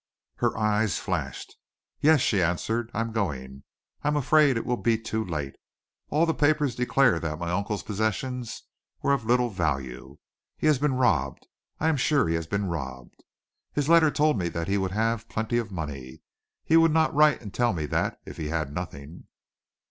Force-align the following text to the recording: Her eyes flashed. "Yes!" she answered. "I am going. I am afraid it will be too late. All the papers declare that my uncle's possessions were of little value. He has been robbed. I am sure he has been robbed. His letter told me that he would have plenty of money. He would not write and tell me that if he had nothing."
Her 0.37 0.57
eyes 0.57 0.97
flashed. 0.97 1.57
"Yes!" 1.99 2.21
she 2.21 2.41
answered. 2.41 2.89
"I 2.91 3.01
am 3.01 3.11
going. 3.11 3.61
I 4.03 4.07
am 4.07 4.15
afraid 4.15 4.57
it 4.57 4.65
will 4.65 4.75
be 4.77 4.97
too 4.97 5.23
late. 5.23 5.53
All 6.09 6.25
the 6.25 6.33
papers 6.33 6.73
declare 6.73 7.19
that 7.19 7.37
my 7.37 7.51
uncle's 7.51 7.83
possessions 7.83 8.63
were 9.03 9.13
of 9.13 9.25
little 9.25 9.49
value. 9.51 10.17
He 10.57 10.65
has 10.65 10.79
been 10.79 10.95
robbed. 10.95 11.45
I 11.79 11.87
am 11.87 11.97
sure 11.97 12.27
he 12.27 12.33
has 12.33 12.47
been 12.47 12.65
robbed. 12.65 13.23
His 13.73 13.89
letter 13.89 14.09
told 14.09 14.39
me 14.39 14.49
that 14.49 14.67
he 14.67 14.75
would 14.79 14.89
have 14.89 15.29
plenty 15.29 15.59
of 15.59 15.71
money. 15.71 16.23
He 16.65 16.77
would 16.77 16.89
not 16.91 17.13
write 17.13 17.43
and 17.43 17.53
tell 17.53 17.71
me 17.73 17.85
that 17.85 18.19
if 18.25 18.37
he 18.37 18.47
had 18.47 18.73
nothing." 18.73 19.27